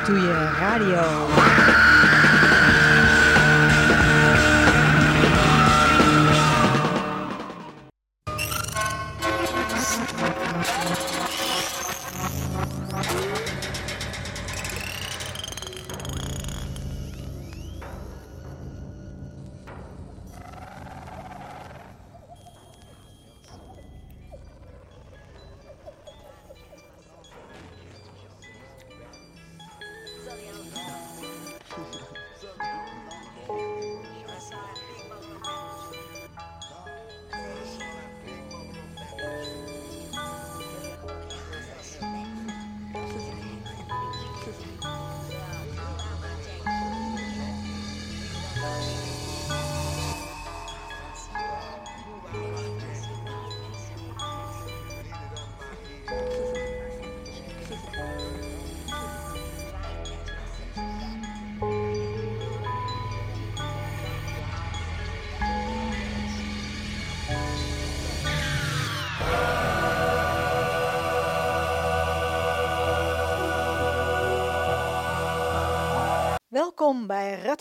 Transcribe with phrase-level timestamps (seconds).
[0.00, 2.19] Ratatouille Radio.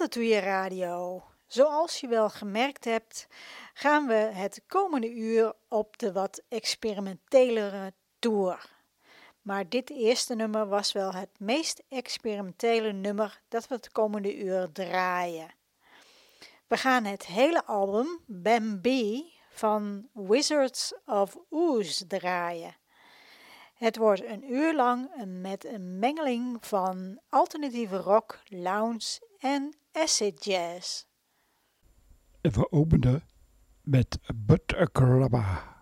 [0.09, 1.23] Ratatouille Radio.
[1.47, 3.27] Zoals je wel gemerkt hebt,
[3.73, 8.69] gaan we het komende uur op de wat experimentelere tour.
[9.41, 14.71] Maar dit eerste nummer was wel het meest experimentele nummer dat we het komende uur
[14.71, 15.53] draaien.
[16.67, 22.75] We gaan het hele album Bambi van Wizards of Ooze draaien.
[23.79, 25.09] Het wordt een uur lang
[25.41, 31.03] met een mengeling van alternatieve rock, lounge en acid jazz.
[32.41, 33.23] We openen
[33.83, 35.78] met Buttercrabba.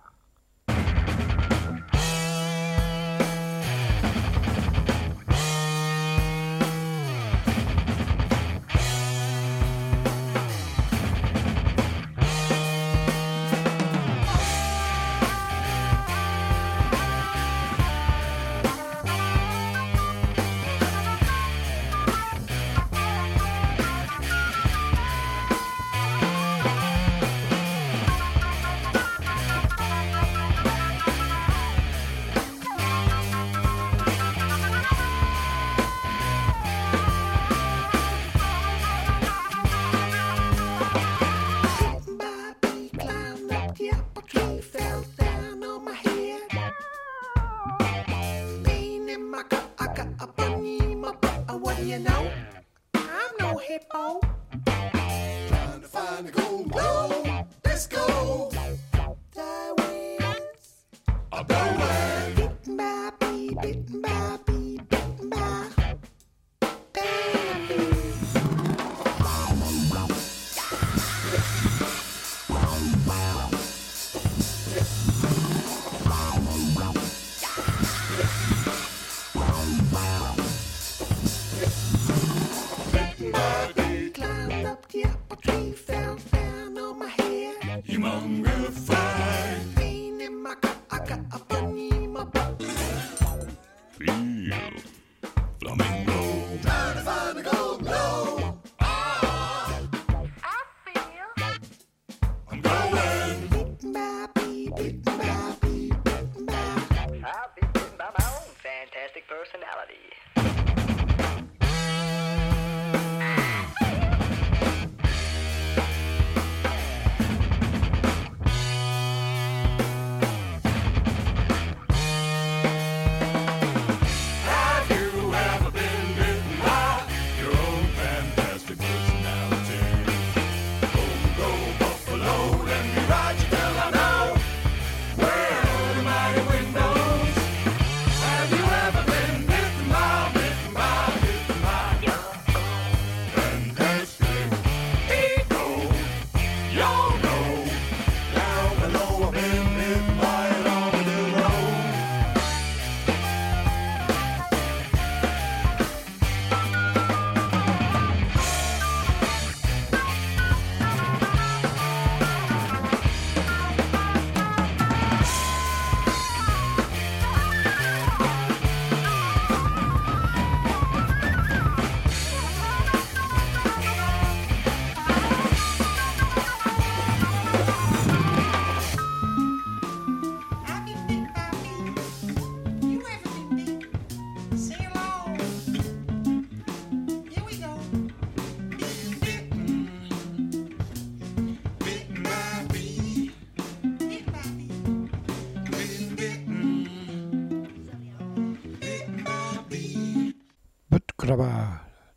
[95.67, 96.26] Have you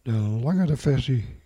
[0.02, 0.12] De
[0.42, 1.40] langere versie.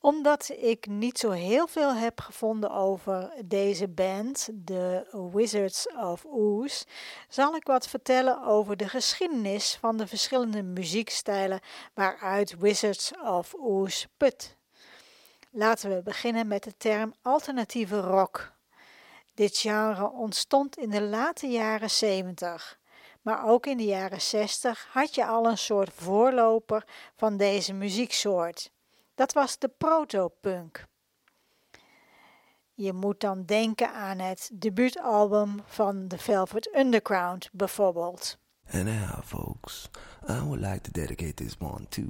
[0.00, 6.82] Omdat ik niet zo heel veel heb gevonden over deze band, de Wizards of Oz,
[7.28, 11.60] zal ik wat vertellen over de geschiedenis van de verschillende muziekstijlen
[11.94, 14.56] waaruit Wizards of Oz put.
[15.50, 18.52] Laten we beginnen met de term alternatieve rock.
[19.34, 22.78] Dit genre ontstond in de late jaren 70.
[23.26, 26.84] Maar ook in de jaren 60 had je al een soort voorloper
[27.16, 28.70] van deze muzieksoort.
[29.14, 30.84] Dat was de protopunk.
[32.74, 38.38] Je moet dan denken aan het debuutalbum van The Velvet Underground bijvoorbeeld.
[38.72, 39.88] And now, folks,
[40.28, 42.02] I would like to dedicate this one to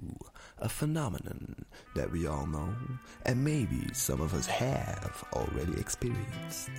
[0.59, 1.55] a phenomenon
[1.95, 2.69] that we all know
[3.25, 6.71] and maybe some of us have already experienced.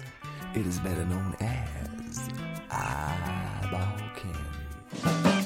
[0.56, 2.30] It is better known as
[2.72, 5.37] eyeball candy.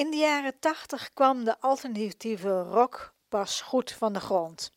[0.00, 4.72] In de jaren 80 kwam de alternatieve rock pas goed van de grond.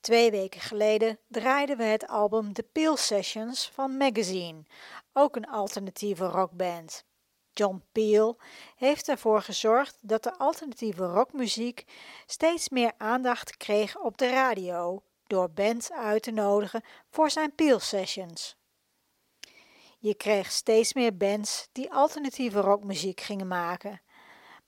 [0.00, 4.62] Twee weken geleden draaiden we het album The Peel Sessions van Magazine,
[5.12, 7.04] ook een alternatieve rockband.
[7.52, 8.38] John Peel
[8.76, 11.84] heeft ervoor gezorgd dat de alternatieve rockmuziek
[12.26, 17.78] steeds meer aandacht kreeg op de radio door bands uit te nodigen voor zijn Peel
[17.78, 18.56] Sessions.
[19.98, 24.00] Je kreeg steeds meer bands die alternatieve rockmuziek gingen maken,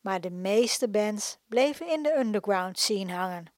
[0.03, 3.53] maar de meeste bands bleven in de underground scene hangen.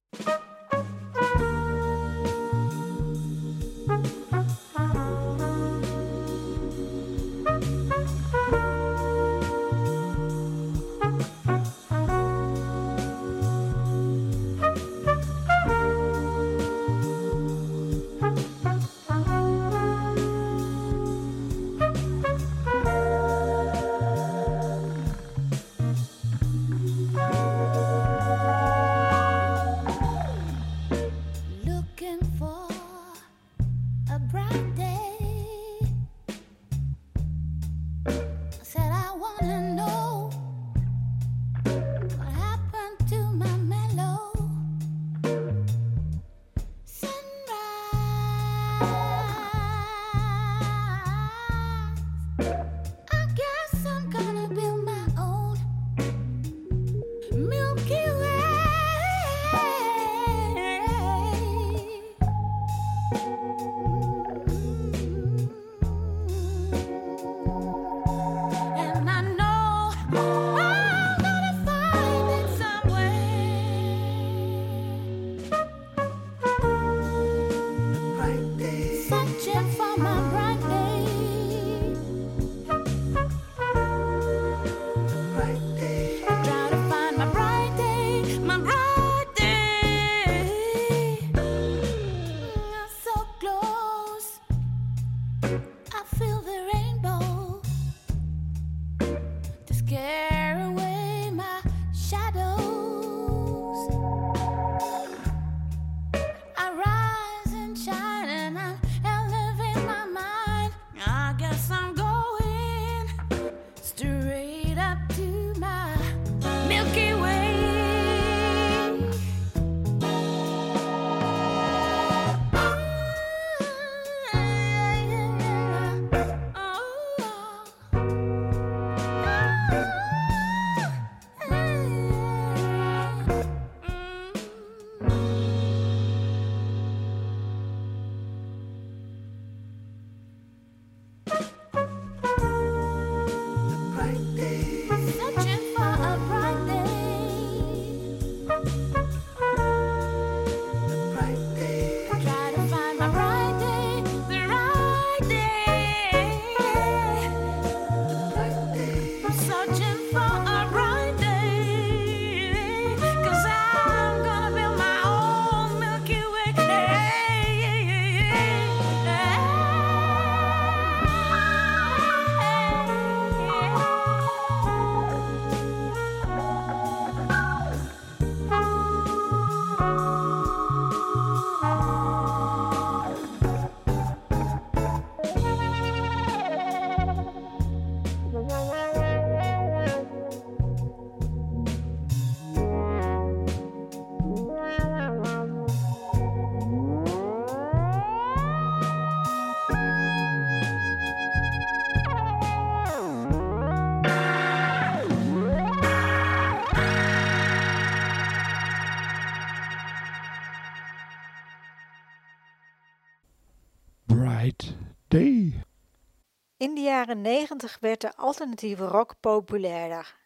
[217.54, 220.16] 90 werd de alternatieve rock populairder.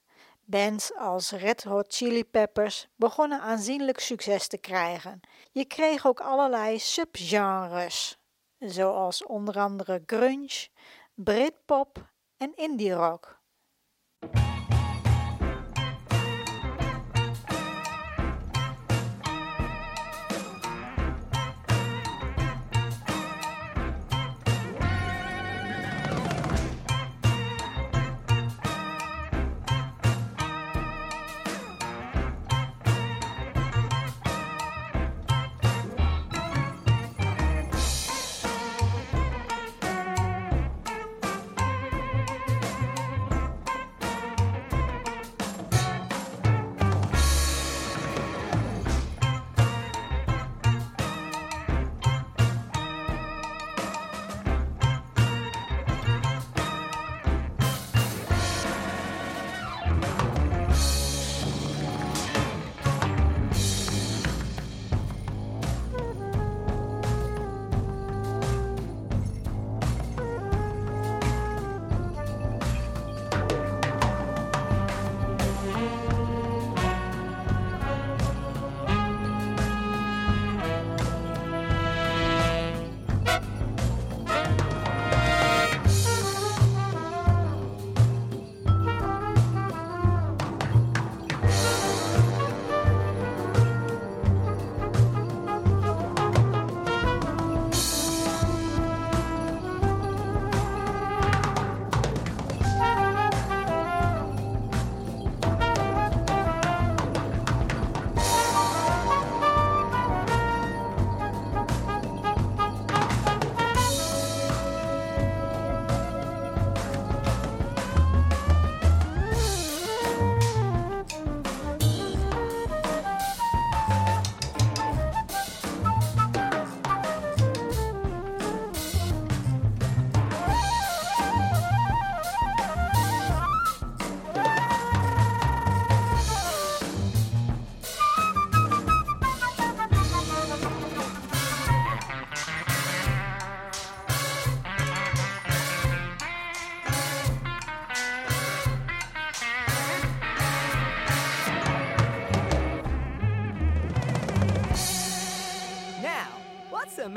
[0.44, 5.20] Bands als Red Hot Chili Peppers begonnen aanzienlijk succes te krijgen.
[5.50, 8.18] Je kreeg ook allerlei subgenres,
[8.58, 10.68] zoals onder andere grunge,
[11.14, 13.40] Britpop en indie rock.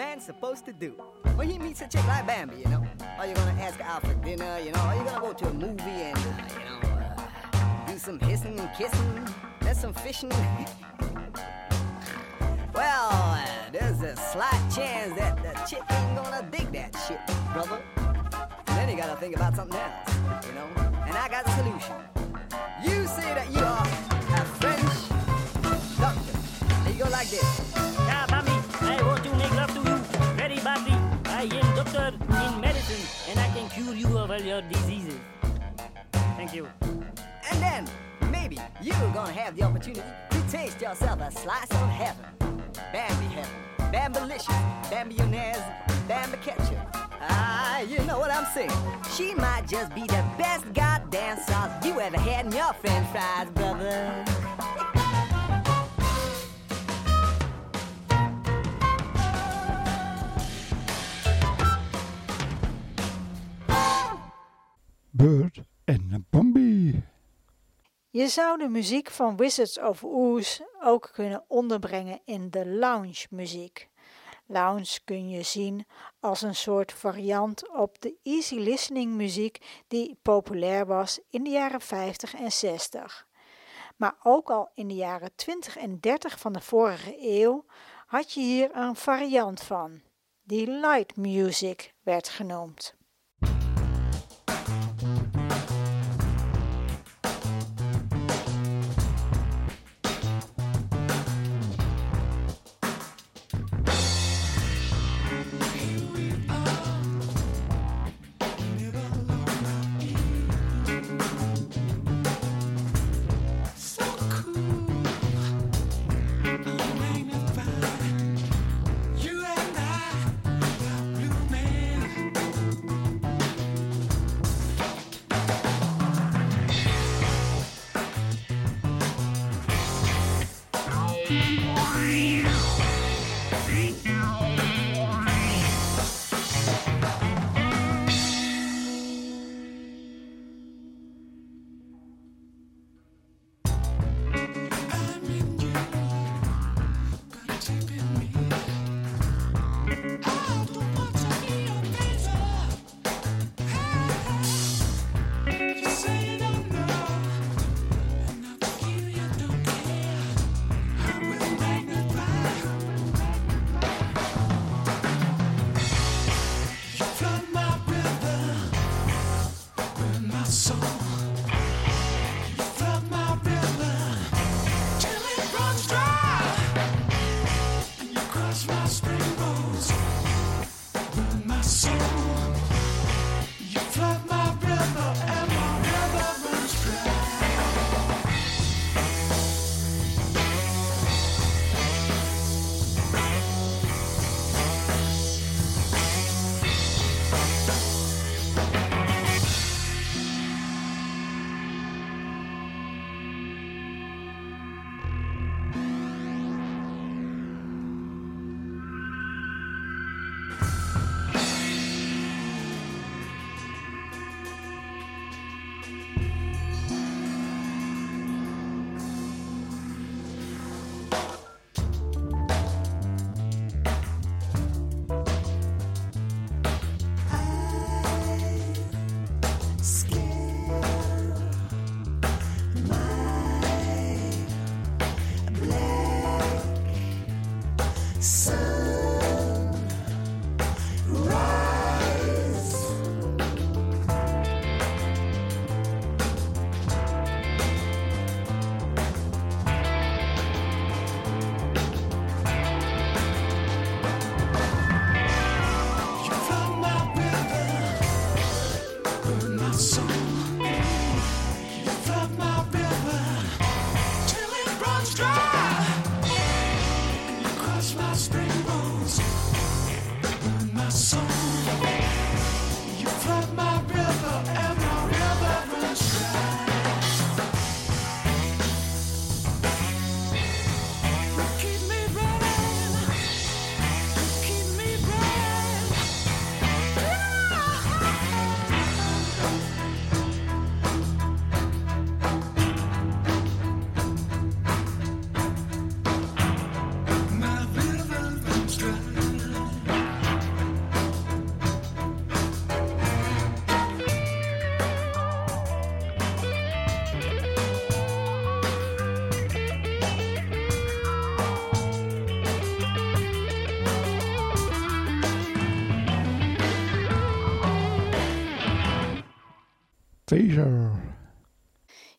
[0.01, 0.91] What's a man supposed to do
[1.35, 2.83] when he meets a chick like Bambi, you know?
[3.17, 4.79] Are you gonna ask her out for dinner, you know?
[4.79, 6.21] Are you gonna go to a movie and, uh,
[6.53, 9.27] you know, uh, do some hissing and kissing?
[9.61, 10.29] There's some fishing.
[12.73, 17.19] well, uh, there's a slight chance that the chick ain't gonna dig that shit,
[17.53, 17.79] brother.
[18.67, 20.15] And then you gotta think about something else,
[20.47, 20.67] you know?
[21.05, 21.95] And I got a solution.
[22.83, 23.87] You say that you are
[24.39, 25.09] a French
[25.99, 26.37] doctor.
[26.85, 27.70] And you go like this.
[34.31, 35.19] All your diseases.
[36.37, 36.67] Thank you.
[37.51, 37.87] And then,
[38.31, 42.25] maybe you're gonna have the opportunity to taste yourself a slice of heaven.
[42.93, 43.51] Bambi heaven,
[43.91, 45.61] Bambilicious, Bambionaires,
[46.07, 46.77] Bambi ketchup.
[47.21, 48.71] Ah, you know what I'm saying.
[49.15, 53.49] She might just be the best goddamn sauce you ever had in your french fries,
[53.49, 54.90] brother.
[65.13, 67.03] Bird en Bambi.
[68.09, 73.89] Je zou de muziek van Wizards of Oz ook kunnen onderbrengen in de lounge muziek.
[74.45, 75.85] Lounge kun je zien
[76.19, 81.81] als een soort variant op de easy listening muziek die populair was in de jaren
[81.81, 83.27] 50 en 60.
[83.97, 87.65] Maar ook al in de jaren 20 en 30 van de vorige eeuw
[88.05, 90.01] had je hier een variant van,
[90.43, 92.99] die light music werd genoemd.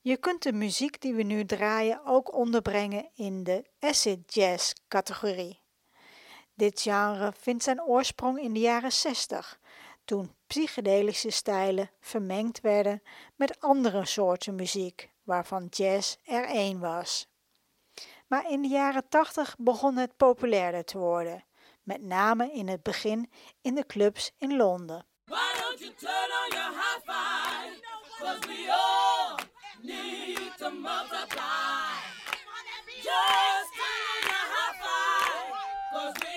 [0.00, 5.60] Je kunt de muziek die we nu draaien ook onderbrengen in de acid jazz categorie.
[6.54, 9.60] Dit genre vindt zijn oorsprong in de jaren 60,
[10.04, 13.02] toen psychedelische stijlen vermengd werden
[13.36, 17.28] met andere soorten muziek, waarvan jazz er één was.
[18.26, 21.44] Maar in de jaren 80 begon het populairder te worden,
[21.82, 23.30] met name in het begin
[23.60, 25.06] in de clubs in Londen.
[25.24, 27.81] Why don't you turn on your high five?
[28.22, 29.40] Cause we all
[29.82, 31.90] need to multiply.
[33.02, 35.52] Just turn on high five.
[35.92, 36.31] Cause we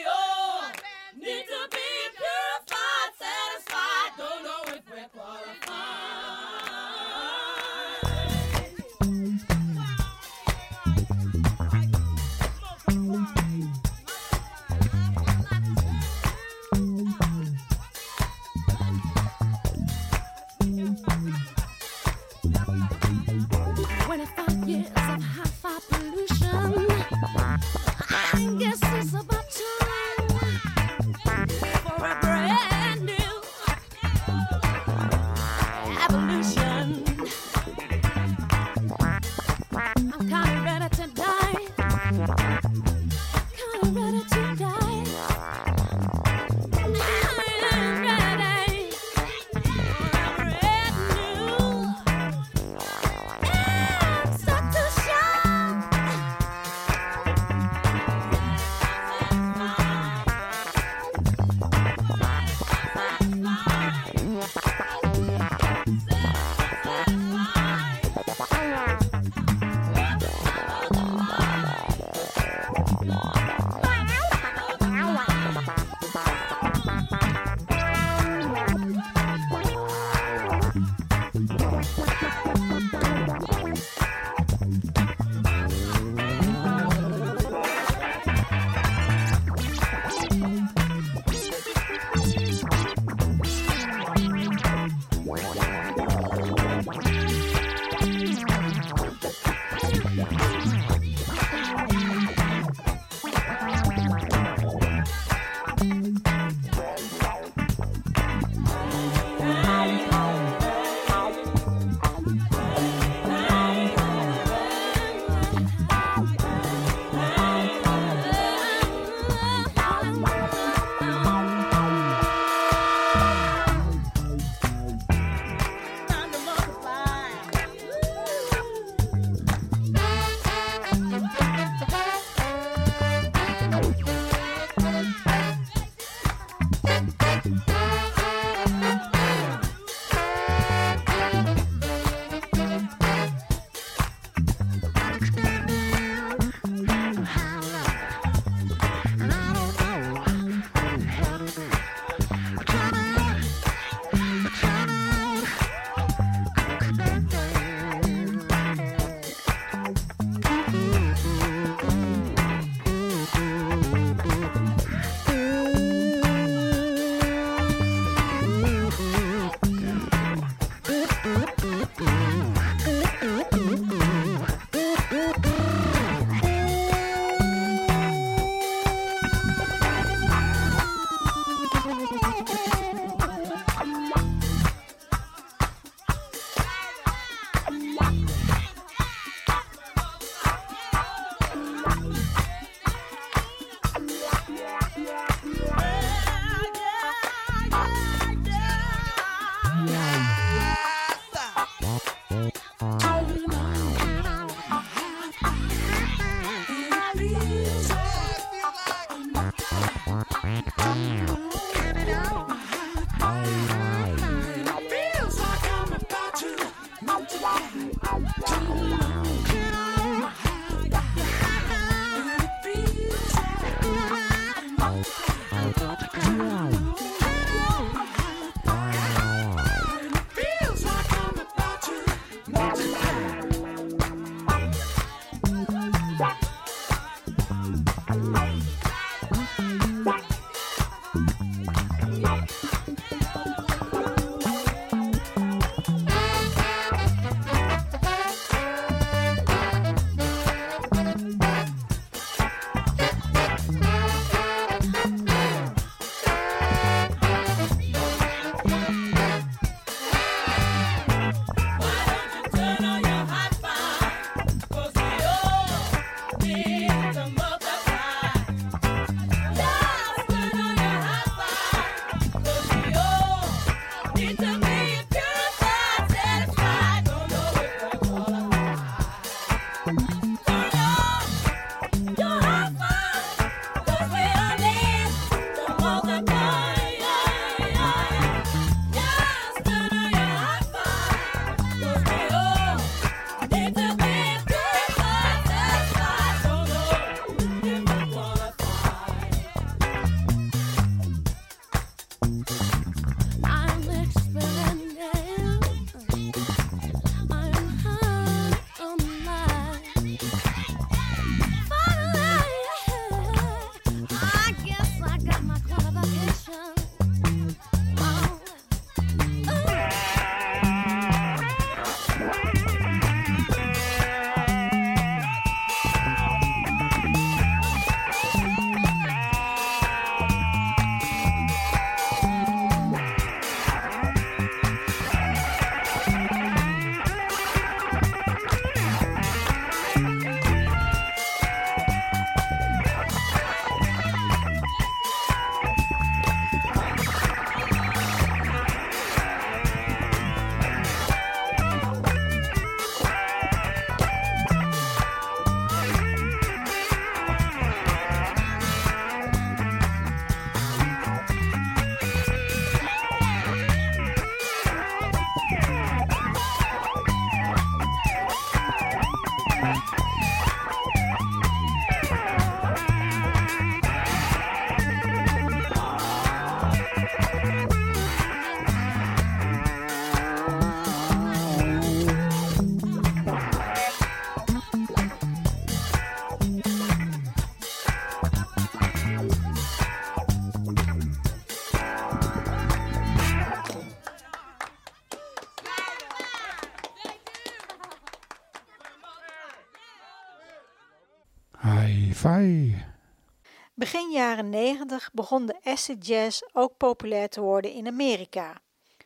[403.74, 408.62] Begin jaren 90 begon de acid jazz ook populair te worden in Amerika.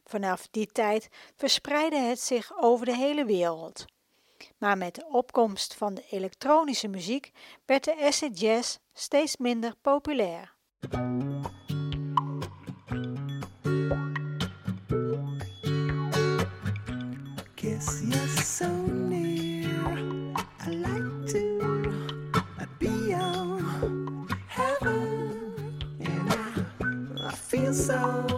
[0.05, 3.85] Vanaf die tijd verspreidde het zich over de hele wereld.
[4.57, 7.31] Maar met de opkomst van de elektronische muziek
[7.65, 10.53] werd de acid jazz steeds minder populair.
[27.91, 28.28] I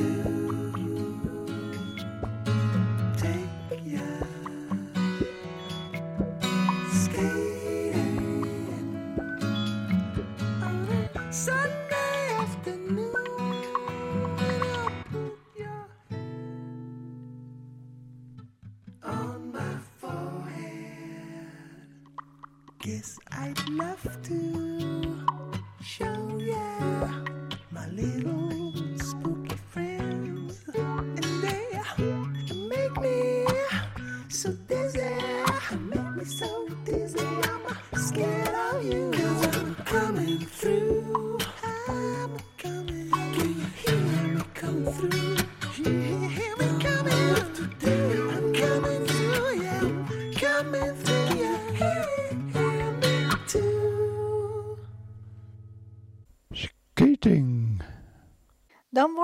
[0.00, 0.29] to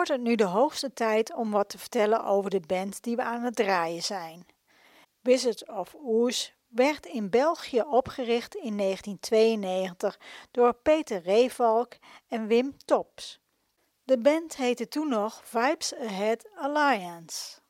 [0.07, 3.23] wordt het nu de hoogste tijd om wat te vertellen over de band die we
[3.23, 4.47] aan het draaien zijn.
[5.21, 10.19] Wizard of Oes werd in België opgericht in 1992
[10.51, 11.93] door Peter Revalk
[12.29, 13.41] en Wim Tops.
[14.05, 17.61] De band heette toen nog Vibes Ahead Alliance.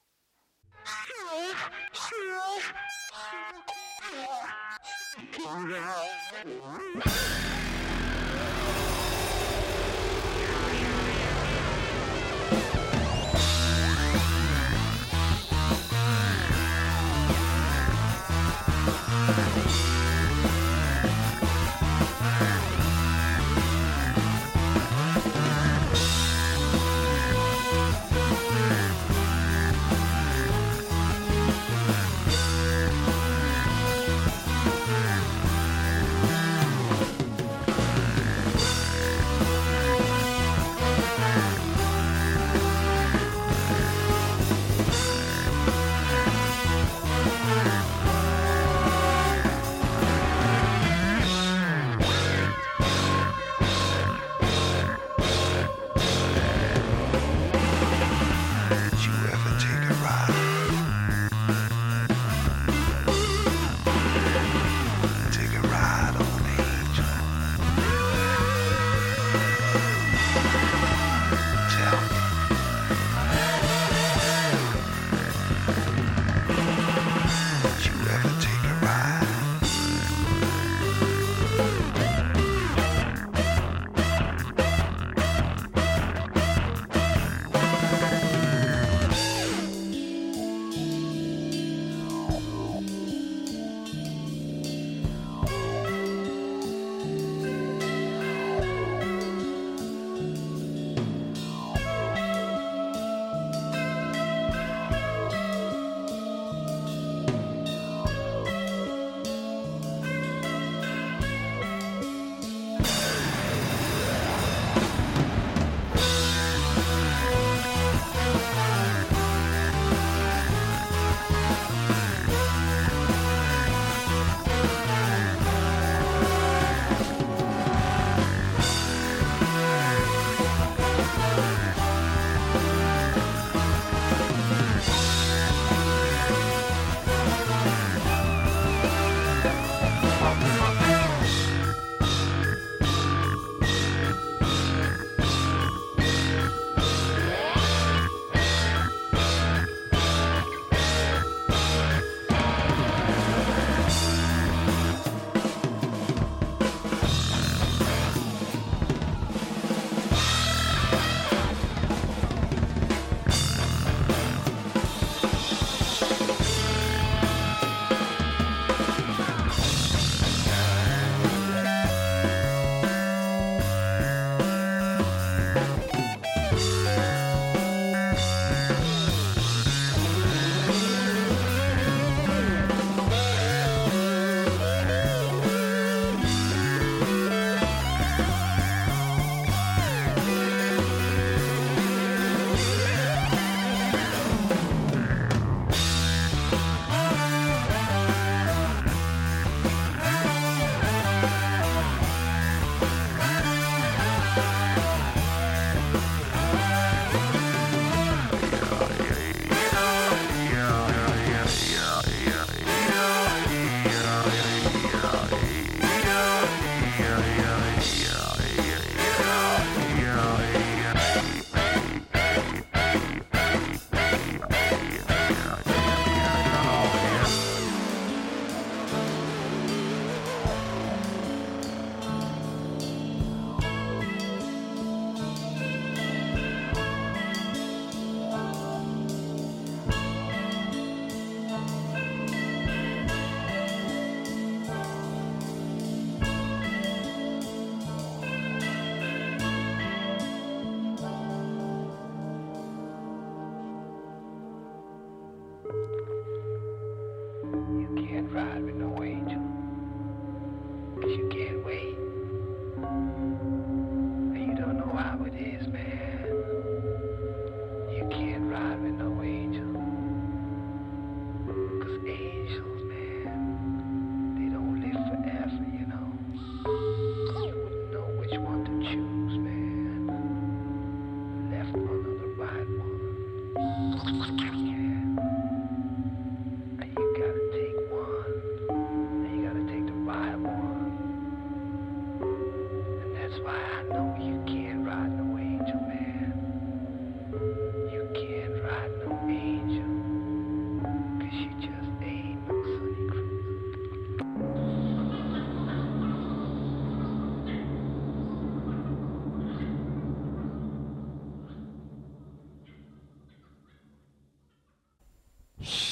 [12.51, 12.86] Bye.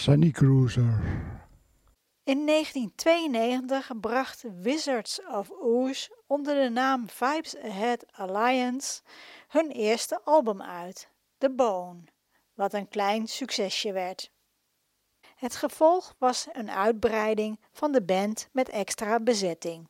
[0.05, 1.01] Cruiser.
[2.25, 9.03] In 1992 bracht Wizards of Oz onder de naam Vibes Ahead Alliance
[9.49, 12.01] hun eerste album uit, The Bone,
[12.55, 14.31] wat een klein succesje werd.
[15.37, 19.89] Het gevolg was een uitbreiding van de band met extra bezetting.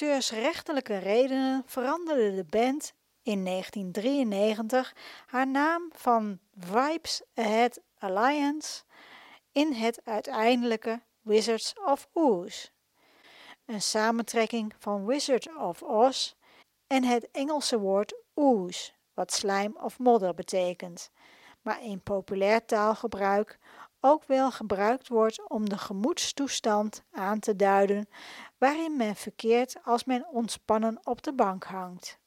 [0.00, 2.92] auteursrechtelijke redenen veranderde de band
[3.22, 4.94] in 1993
[5.26, 8.82] haar naam van Vibes Ahead Alliance
[9.52, 12.68] in het uiteindelijke Wizards of Oz.
[13.64, 16.32] Een samentrekking van Wizard of Oz
[16.86, 21.10] en het Engelse woord ooze, wat slijm of modder betekent,
[21.62, 23.58] maar in populair taalgebruik
[24.00, 28.08] ook wel gebruikt wordt om de gemoedstoestand aan te duiden
[28.60, 32.19] waarin men verkeert als men ontspannen op de bank hangt.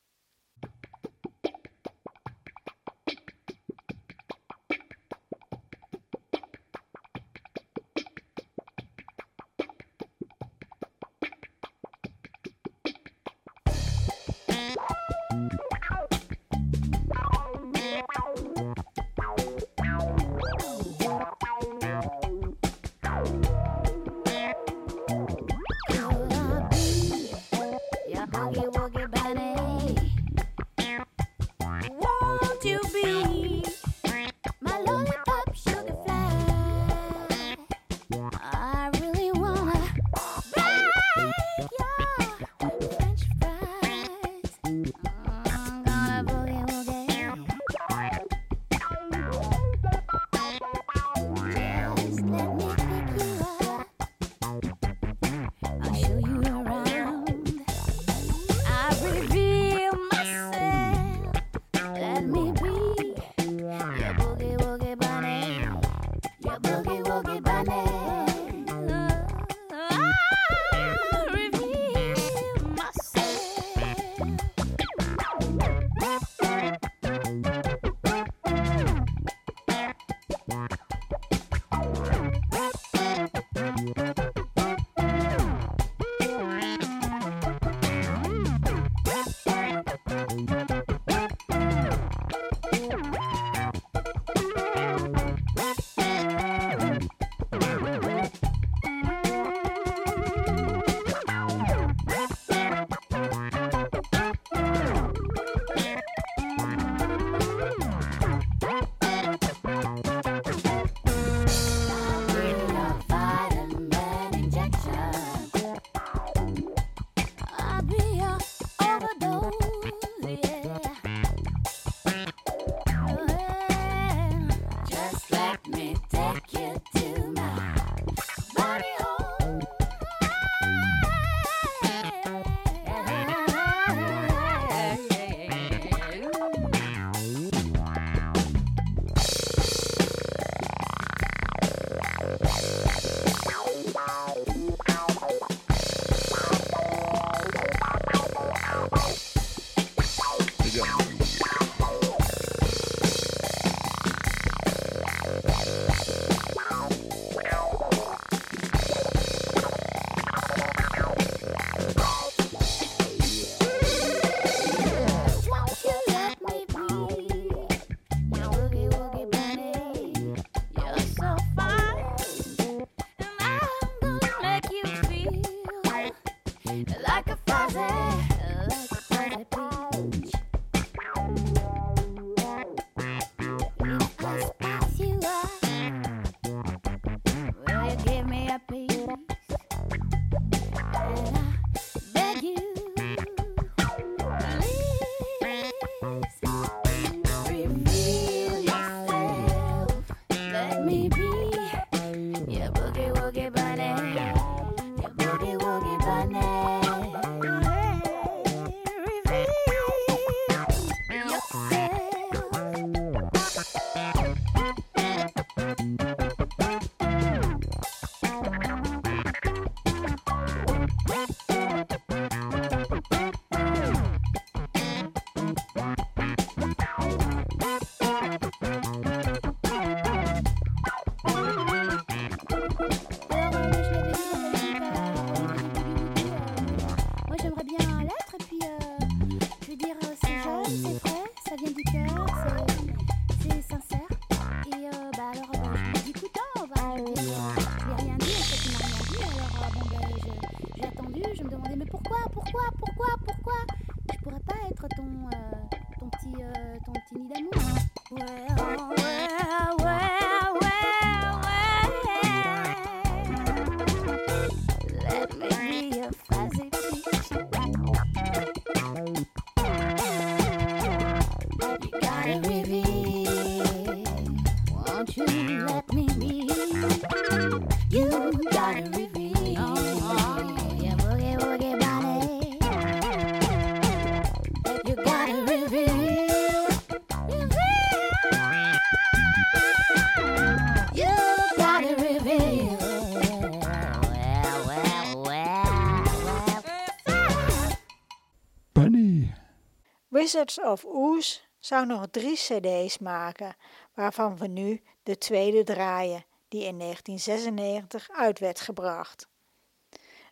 [300.33, 303.55] Wizards of Oz zou nog drie cd's maken,
[303.93, 309.27] waarvan we nu de tweede draaien, die in 1996 uit werd gebracht.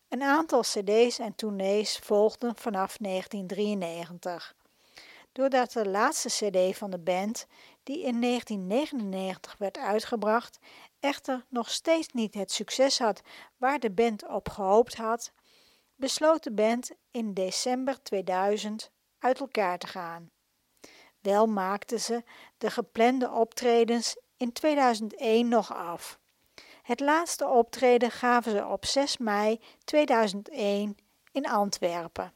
[0.09, 4.55] Een aantal cd's en tournees volgden vanaf 1993.
[5.31, 7.47] Doordat de laatste cd van de band,
[7.83, 10.59] die in 1999 werd uitgebracht,
[10.99, 13.21] echter nog steeds niet het succes had
[13.57, 15.31] waar de band op gehoopt had,
[15.95, 18.91] besloot de band in december 2000
[19.21, 20.31] uit elkaar te gaan.
[21.19, 22.23] Wel maakten ze
[22.57, 26.19] de geplande optredens in 2001 nog af.
[26.81, 30.97] Het laatste optreden gaven ze op 6 mei 2001
[31.31, 32.33] in Antwerpen.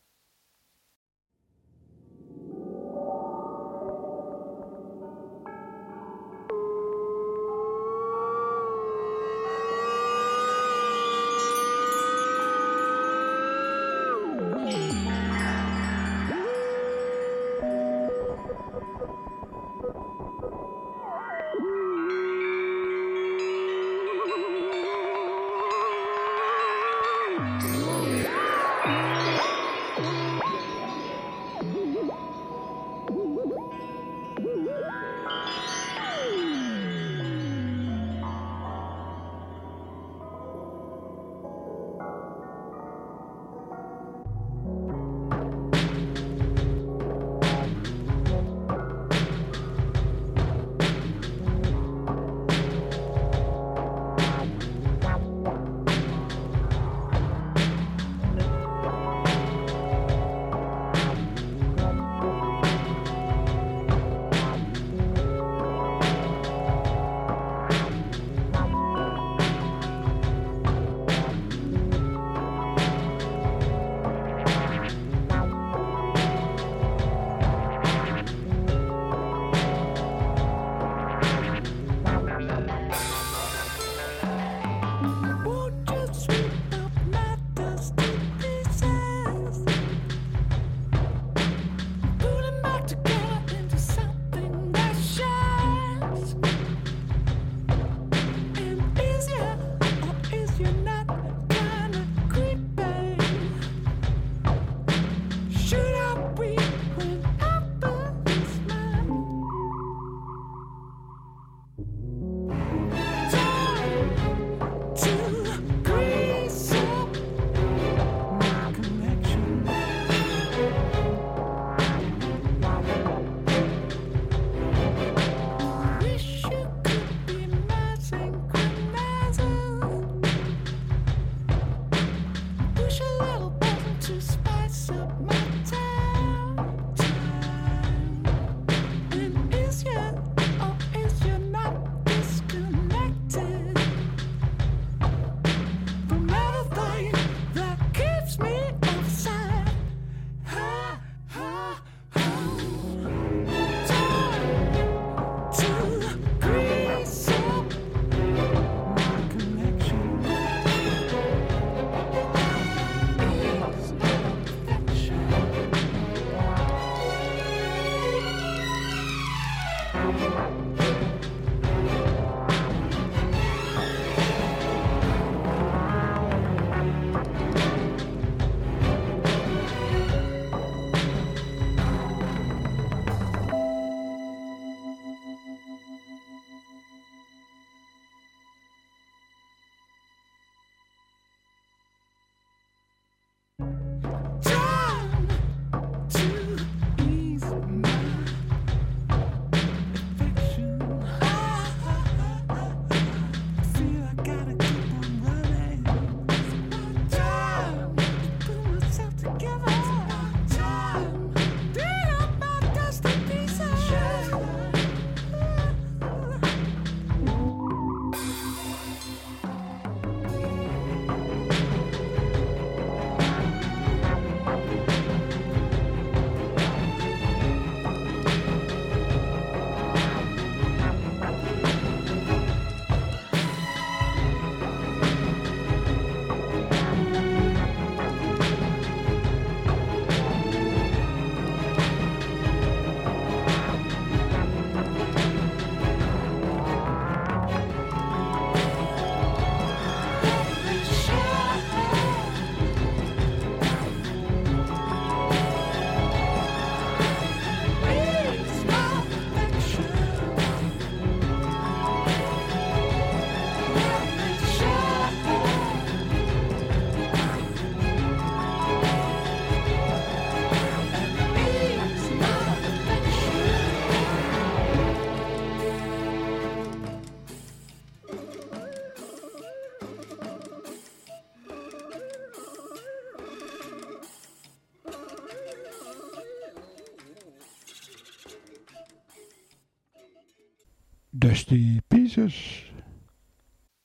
[291.18, 292.70] Dusty Pieces.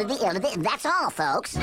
[0.06, 1.56] That's all, folks.